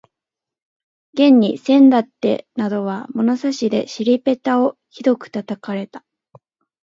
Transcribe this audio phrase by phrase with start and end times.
[1.13, 6.03] 現にせんだってなどは物差しで尻ぺたをひどく叩かれた